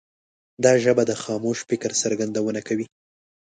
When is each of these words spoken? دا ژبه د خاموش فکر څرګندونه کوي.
دا 0.63 0.73
ژبه 0.83 1.03
د 1.07 1.11
خاموش 1.23 1.57
فکر 1.69 1.91
څرګندونه 2.01 2.59
کوي. 2.67 2.85